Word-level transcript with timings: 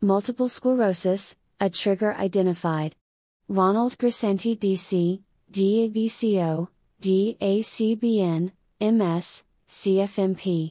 Multiple 0.00 0.48
sclerosis, 0.48 1.34
a 1.58 1.68
trigger 1.68 2.14
identified. 2.14 2.94
Ronald 3.48 3.98
Grisanti 3.98 4.56
DC, 4.56 5.22
DABCO, 5.50 6.68
DACBN, 7.02 8.52
MS, 8.80 9.42
CFMP. 9.68 10.70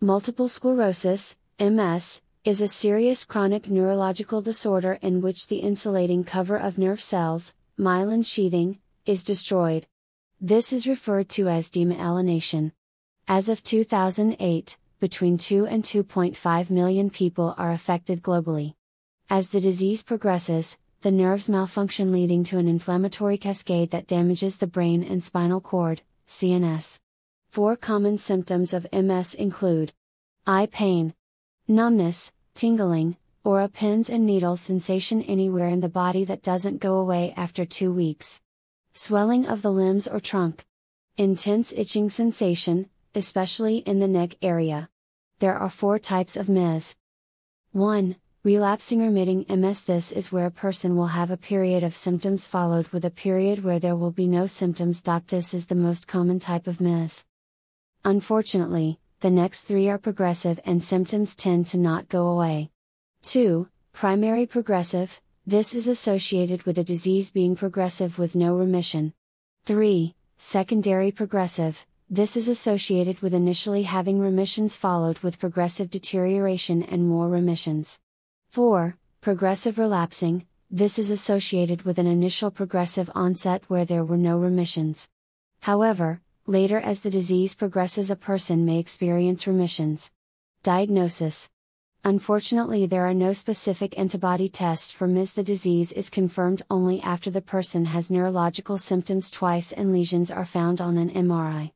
Multiple 0.00 0.48
sclerosis, 0.48 1.36
MS, 1.60 2.20
is 2.44 2.60
a 2.60 2.66
serious 2.66 3.24
chronic 3.24 3.70
neurological 3.70 4.42
disorder 4.42 4.98
in 5.00 5.20
which 5.20 5.46
the 5.46 5.58
insulating 5.58 6.24
cover 6.24 6.56
of 6.56 6.76
nerve 6.76 7.00
cells, 7.00 7.54
myelin 7.78 8.26
sheathing, 8.26 8.80
is 9.06 9.22
destroyed. 9.22 9.86
This 10.40 10.72
is 10.72 10.84
referred 10.84 11.28
to 11.28 11.46
as 11.46 11.70
demyelination. 11.70 12.72
As 13.28 13.48
of 13.48 13.62
2008, 13.62 14.76
between 15.04 15.36
2 15.36 15.66
and 15.66 15.84
2.5 15.84 16.70
million 16.70 17.10
people 17.10 17.54
are 17.58 17.72
affected 17.72 18.22
globally. 18.22 18.72
As 19.28 19.48
the 19.48 19.60
disease 19.60 20.02
progresses, 20.02 20.78
the 21.02 21.10
nerves 21.10 21.46
malfunction 21.46 22.10
leading 22.10 22.42
to 22.44 22.56
an 22.56 22.66
inflammatory 22.66 23.36
cascade 23.36 23.90
that 23.90 24.06
damages 24.06 24.56
the 24.56 24.66
brain 24.66 25.02
and 25.02 25.22
spinal 25.22 25.60
cord, 25.60 26.00
CNS. 26.26 27.00
Four 27.50 27.76
common 27.76 28.16
symptoms 28.16 28.72
of 28.72 28.86
MS 28.94 29.34
include 29.34 29.92
eye 30.46 30.68
pain, 30.72 31.12
numbness, 31.68 32.32
tingling, 32.54 33.18
or 33.44 33.60
a 33.60 33.68
pins 33.68 34.08
and 34.08 34.24
needles 34.24 34.62
sensation 34.62 35.20
anywhere 35.24 35.68
in 35.68 35.80
the 35.80 35.88
body 35.90 36.24
that 36.24 36.42
doesn't 36.42 36.80
go 36.80 36.96
away 36.96 37.34
after 37.36 37.66
two 37.66 37.92
weeks, 37.92 38.40
swelling 38.94 39.44
of 39.44 39.60
the 39.60 39.70
limbs 39.70 40.08
or 40.08 40.18
trunk, 40.18 40.64
intense 41.18 41.74
itching 41.76 42.08
sensation, 42.08 42.88
especially 43.14 43.76
in 43.84 43.98
the 43.98 44.08
neck 44.08 44.36
area. 44.40 44.88
There 45.40 45.58
are 45.58 45.68
four 45.68 45.98
types 45.98 46.36
of 46.36 46.48
MS. 46.48 46.94
1. 47.72 48.16
Relapsing 48.44 49.00
remitting 49.00 49.44
MS 49.48 49.82
This 49.82 50.12
is 50.12 50.30
where 50.30 50.46
a 50.46 50.50
person 50.50 50.96
will 50.96 51.08
have 51.08 51.30
a 51.30 51.36
period 51.36 51.82
of 51.82 51.96
symptoms 51.96 52.46
followed 52.46 52.86
with 52.88 53.04
a 53.04 53.10
period 53.10 53.64
where 53.64 53.80
there 53.80 53.96
will 53.96 54.12
be 54.12 54.28
no 54.28 54.46
symptoms. 54.46 55.02
This 55.26 55.52
is 55.52 55.66
the 55.66 55.74
most 55.74 56.06
common 56.06 56.38
type 56.38 56.68
of 56.68 56.80
MS. 56.80 57.24
Unfortunately, 58.04 59.00
the 59.20 59.30
next 59.30 59.62
three 59.62 59.88
are 59.88 59.98
progressive 59.98 60.60
and 60.64 60.82
symptoms 60.82 61.34
tend 61.34 61.66
to 61.68 61.78
not 61.78 62.08
go 62.08 62.28
away. 62.28 62.70
2. 63.22 63.66
Primary 63.92 64.46
progressive, 64.46 65.20
this 65.46 65.74
is 65.74 65.88
associated 65.88 66.62
with 66.62 66.78
a 66.78 66.84
disease 66.84 67.30
being 67.30 67.56
progressive 67.56 68.18
with 68.20 68.36
no 68.36 68.54
remission. 68.54 69.14
3. 69.64 70.14
Secondary 70.38 71.10
progressive, 71.10 71.86
this 72.14 72.36
is 72.36 72.46
associated 72.46 73.18
with 73.22 73.34
initially 73.34 73.82
having 73.82 74.20
remissions 74.20 74.76
followed 74.76 75.18
with 75.18 75.40
progressive 75.40 75.90
deterioration 75.90 76.80
and 76.84 77.08
more 77.08 77.28
remissions. 77.28 77.98
4. 78.50 78.96
Progressive 79.20 79.78
relapsing, 79.78 80.46
this 80.70 80.96
is 80.96 81.10
associated 81.10 81.82
with 81.82 81.98
an 81.98 82.06
initial 82.06 82.52
progressive 82.52 83.10
onset 83.16 83.64
where 83.66 83.84
there 83.84 84.04
were 84.04 84.16
no 84.16 84.38
remissions. 84.38 85.08
However, 85.62 86.20
later 86.46 86.78
as 86.78 87.00
the 87.00 87.10
disease 87.10 87.56
progresses, 87.56 88.10
a 88.10 88.16
person 88.16 88.64
may 88.64 88.78
experience 88.78 89.48
remissions. 89.48 90.12
Diagnosis 90.62 91.50
Unfortunately, 92.04 92.86
there 92.86 93.08
are 93.08 93.14
no 93.14 93.32
specific 93.32 93.98
antibody 93.98 94.48
tests 94.48 94.92
for 94.92 95.08
MS. 95.08 95.32
The 95.32 95.42
disease 95.42 95.90
is 95.90 96.10
confirmed 96.10 96.62
only 96.70 97.00
after 97.00 97.28
the 97.28 97.40
person 97.40 97.86
has 97.86 98.08
neurological 98.08 98.78
symptoms 98.78 99.30
twice 99.30 99.72
and 99.72 99.90
lesions 99.90 100.30
are 100.30 100.44
found 100.44 100.80
on 100.80 100.96
an 100.96 101.10
MRI. 101.10 101.72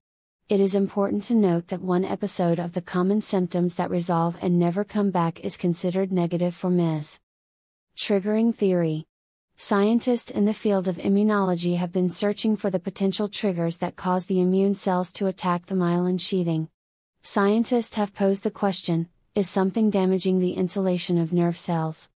It 0.49 0.61
is 0.61 0.75
important 0.75 1.25
to 1.25 1.35
note 1.35 1.69
that 1.69 1.83
one 1.83 2.07
episode 2.07 2.59
of 2.59 2.73
the 2.73 2.81
common 2.81 3.21
symptoms 3.21 3.75
that 3.75 3.91
resolve 3.91 4.39
and 4.41 4.59
never 4.59 4.83
come 4.83 5.11
back 5.11 5.41
is 5.41 5.59
considered 5.59 6.11
negative 6.11 6.55
for 6.55 6.71
MS. 6.71 7.21
Triggering 7.99 8.55
theory. 8.55 9.05
Scientists 9.59 10.31
in 10.31 10.47
the 10.47 10.55
field 10.55 10.89
of 10.89 10.97
immunology 10.97 11.77
have 11.77 11.93
been 11.93 12.09
searching 12.09 12.57
for 12.57 12.71
the 12.71 12.79
potential 12.79 13.29
triggers 13.29 13.77
that 13.77 13.97
cause 13.97 14.25
the 14.25 14.41
immune 14.41 14.75
cells 14.75 15.13
to 15.13 15.27
attack 15.27 15.67
the 15.67 15.75
myelin 15.75 16.19
sheathing. 16.19 16.71
Scientists 17.21 17.97
have 17.97 18.15
posed 18.15 18.43
the 18.43 18.51
question 18.51 19.11
is 19.35 19.51
something 19.51 19.91
damaging 19.91 20.39
the 20.39 20.53
insulation 20.53 21.19
of 21.19 21.31
nerve 21.31 21.59
cells? 21.59 22.09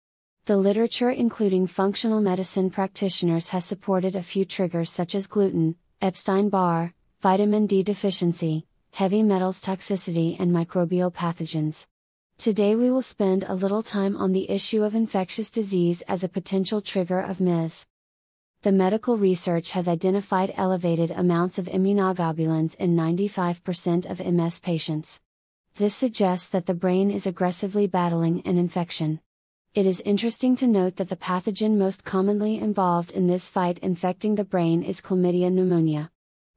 The 0.46 0.56
literature, 0.56 1.10
including 1.10 1.66
functional 1.66 2.22
medicine 2.22 2.70
practitioners, 2.70 3.50
has 3.50 3.66
supported 3.66 4.16
a 4.16 4.22
few 4.22 4.46
triggers 4.46 4.88
such 4.88 5.14
as 5.14 5.26
gluten, 5.26 5.76
Epstein 6.00 6.48
Barr, 6.48 6.94
vitamin 7.22 7.68
D 7.68 7.84
deficiency, 7.84 8.66
heavy 8.90 9.22
metals 9.22 9.62
toxicity, 9.62 10.36
and 10.40 10.50
microbial 10.50 11.14
pathogens. 11.14 11.86
Today 12.36 12.74
we 12.74 12.90
will 12.90 13.00
spend 13.00 13.44
a 13.44 13.54
little 13.54 13.84
time 13.84 14.16
on 14.16 14.32
the 14.32 14.50
issue 14.50 14.82
of 14.82 14.96
infectious 14.96 15.48
disease 15.48 16.02
as 16.08 16.24
a 16.24 16.28
potential 16.28 16.80
trigger 16.80 17.20
of 17.20 17.40
MS. 17.40 17.86
The 18.62 18.72
medical 18.72 19.16
research 19.16 19.70
has 19.70 19.86
identified 19.86 20.52
elevated 20.56 21.12
amounts 21.12 21.58
of 21.58 21.66
immunoglobulins 21.66 22.74
in 22.74 22.96
95% 22.96 24.10
of 24.10 24.18
MS 24.18 24.58
patients. 24.58 25.20
This 25.76 25.94
suggests 25.94 26.48
that 26.48 26.66
the 26.66 26.74
brain 26.74 27.08
is 27.12 27.28
aggressively 27.28 27.86
battling 27.86 28.42
an 28.44 28.58
infection. 28.58 29.20
It 29.76 29.86
is 29.86 30.00
interesting 30.00 30.56
to 30.56 30.66
note 30.66 30.96
that 30.96 31.08
the 31.08 31.14
pathogen 31.14 31.76
most 31.76 32.02
commonly 32.02 32.58
involved 32.58 33.12
in 33.12 33.28
this 33.28 33.48
fight 33.48 33.78
infecting 33.78 34.34
the 34.34 34.44
brain 34.44 34.82
is 34.82 35.00
chlamydia 35.00 35.52
pneumonia. 35.52 36.10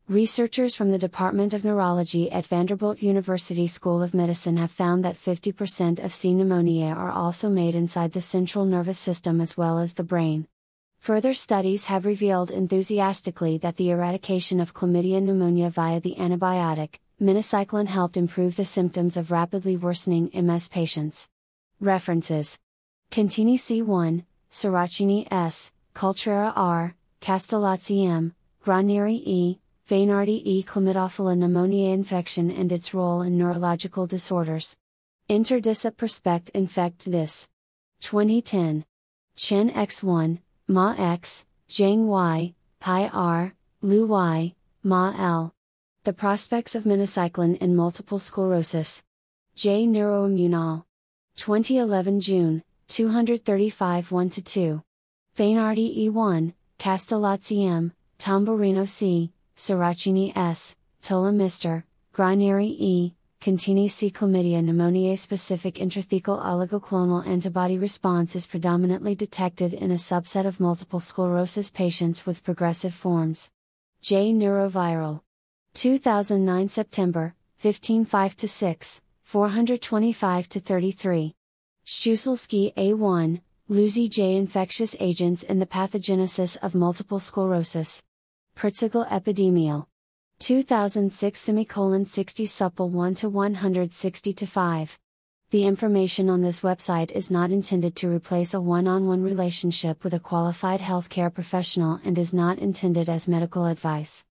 Researchers 0.07 0.75
from 0.75 0.91
the 0.91 0.99
Department 0.99 1.51
of 1.51 1.65
Neurology 1.65 2.31
at 2.31 2.45
Vanderbilt 2.45 3.01
University 3.01 3.65
School 3.65 4.03
of 4.03 4.13
Medicine 4.13 4.57
have 4.57 4.69
found 4.69 5.03
that 5.03 5.17
50% 5.17 5.97
of 5.97 6.13
C. 6.13 6.31
pneumoniae 6.31 6.95
are 6.95 7.09
also 7.09 7.49
made 7.49 7.73
inside 7.73 8.11
the 8.11 8.21
central 8.21 8.65
nervous 8.65 8.99
system 8.99 9.41
as 9.41 9.57
well 9.57 9.79
as 9.79 9.95
the 9.95 10.03
brain. 10.03 10.47
Further 10.99 11.33
studies 11.33 11.85
have 11.85 12.05
revealed 12.05 12.51
enthusiastically 12.51 13.57
that 13.57 13.77
the 13.77 13.89
eradication 13.89 14.59
of 14.59 14.75
chlamydia 14.75 15.23
pneumonia 15.23 15.71
via 15.71 15.99
the 15.99 16.13
antibiotic, 16.19 16.99
minocycline 17.19 17.87
helped 17.87 18.15
improve 18.15 18.57
the 18.57 18.63
symptoms 18.63 19.17
of 19.17 19.31
rapidly 19.31 19.75
worsening 19.75 20.29
MS 20.35 20.67
patients. 20.67 21.27
References 21.79 22.59
Contini 23.09 23.55
C1, 23.55 24.23
Seraceni 24.51 25.27
S, 25.31 25.71
Cultrera 25.95 26.53
R, 26.55 26.93
Castellazzi 27.21 28.07
M, 28.07 28.35
Granieri 28.63 29.23
E, 29.25 29.57
Fainardi 29.87 30.41
E. 30.43 30.63
Chlamydophila 30.63 31.37
pneumoniae 31.37 31.93
infection 31.93 32.49
and 32.49 32.71
its 32.71 32.91
role 32.91 33.21
in 33.21 33.37
neurological 33.37 34.07
disorders. 34.07 34.75
Interdiscip 35.29 35.95
Perspect 35.95 36.49
Infect 36.55 37.11
Dis. 37.11 37.47
2010. 38.01 38.83
Chen 39.35 39.69
X1, 39.69 40.39
Ma 40.67 40.95
X, 40.97 41.45
Zhang 41.69 42.05
Y, 42.05 42.55
Pi 42.79 43.09
R, 43.13 43.53
Lu 43.83 44.07
Y, 44.07 44.55
Ma 44.81 45.13
L. 45.19 45.53
The 46.03 46.13
Prospects 46.13 46.73
of 46.73 46.85
Minocycline 46.85 47.57
in 47.57 47.75
Multiple 47.75 48.17
Sclerosis. 48.17 49.03
J. 49.53 49.85
Neuroimmunol. 49.85 50.83
2011 51.35 52.21
June, 52.21 52.63
235 52.87 54.11
1 54.11 54.29
2. 54.31 54.81
Fainardi 55.37 56.07
E1, 56.07 56.53
Castellazzi 56.79 57.67
M, 57.67 57.93
Tamborino 58.17 58.89
C, 58.89 59.31
Seraceni 59.57 60.35
S, 60.35 60.75
Tola 61.01 61.31
Mr., 61.31 61.83
Granieri 62.13 62.75
E, 62.77 63.15
Contini 63.39 63.89
C. 63.89 64.09
Chlamydia 64.09 64.61
pneumoniae 64.61 65.17
specific 65.17 65.75
intrathecal 65.75 66.43
oligoclonal 66.43 67.25
antibody 67.27 67.77
response 67.77 68.35
is 68.35 68.47
predominantly 68.47 69.13
detected 69.13 69.73
in 69.73 69.91
a 69.91 69.95
subset 69.95 70.45
of 70.45 70.59
multiple 70.59 70.99
sclerosis 70.99 71.69
patients 71.69 72.25
with 72.25 72.43
progressive 72.43 72.93
forms. 72.93 73.51
J. 74.01 74.33
Neurovirol. 74.33 75.21
2009 75.75 76.69
September, 76.69 77.35
15 77.57 78.05
5 78.05 78.33
6, 78.39 79.01
425 79.23 80.45
33. 80.47 81.35
Schuselski 81.85 82.73
A1, 82.73 83.41
Losy 83.67 84.09
J. 84.09 84.37
Infectious 84.37 84.95
agents 84.99 85.43
in 85.43 85.59
the 85.59 85.65
pathogenesis 85.67 86.57
of 86.63 86.73
multiple 86.73 87.19
sclerosis. 87.19 88.01
Perzigal 88.55 89.05
Epidemial. 89.11 89.85
2006 90.39 91.37
semicolon 91.37 92.05
60 92.05 92.45
supple 92.45 92.89
1 92.89 93.13
to 93.15 93.27
160 93.27 94.31
to 94.31 94.47
5. 94.47 94.99
The 95.51 95.65
information 95.65 96.29
on 96.29 96.41
this 96.41 96.61
website 96.61 97.11
is 97.11 97.29
not 97.29 97.51
intended 97.51 97.97
to 97.97 98.07
replace 98.07 98.53
a 98.53 98.61
one 98.61 98.87
on 98.87 99.07
one 99.07 99.21
relationship 99.21 100.05
with 100.05 100.13
a 100.13 100.21
qualified 100.21 100.79
healthcare 100.79 101.33
professional 101.33 101.99
and 102.05 102.17
is 102.17 102.33
not 102.33 102.59
intended 102.59 103.09
as 103.09 103.27
medical 103.27 103.65
advice. 103.65 104.23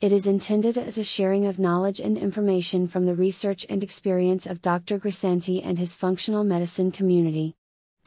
It 0.00 0.10
is 0.10 0.26
intended 0.26 0.76
as 0.76 0.98
a 0.98 1.04
sharing 1.04 1.46
of 1.46 1.60
knowledge 1.60 2.00
and 2.00 2.18
information 2.18 2.88
from 2.88 3.06
the 3.06 3.14
research 3.14 3.64
and 3.70 3.84
experience 3.84 4.44
of 4.44 4.60
Dr. 4.60 4.98
Grisanti 4.98 5.64
and 5.64 5.78
his 5.78 5.94
functional 5.94 6.42
medicine 6.42 6.90
community. 6.90 7.54